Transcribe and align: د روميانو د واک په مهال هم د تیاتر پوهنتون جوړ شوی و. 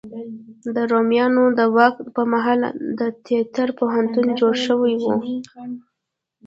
د 0.75 0.77
روميانو 0.91 1.43
د 1.57 1.59
واک 1.75 1.95
په 2.15 2.21
مهال 2.31 2.59
هم 2.67 2.75
د 2.99 3.01
تیاتر 3.25 3.67
پوهنتون 3.79 4.27
جوړ 4.39 4.53
شوی 4.65 4.93
و. 5.03 5.05